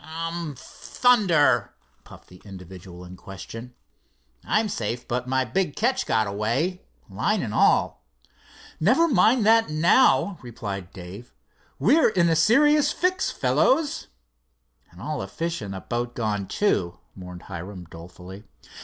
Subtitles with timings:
[0.03, 0.55] "U um!
[0.57, 3.75] Thunder!" puffed the individual in question.
[4.43, 8.03] "I'm safe, but my big catch got away, line and all."
[8.79, 11.35] "Never mind that now," replied Dave.
[11.77, 14.07] "We're in a serious fix, fellows."
[14.89, 18.43] "And all the fish in the boat gone, too," mourned Hiram, dolefully.